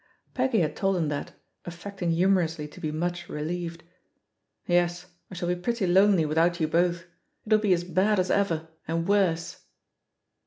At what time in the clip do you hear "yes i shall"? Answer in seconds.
4.65-5.47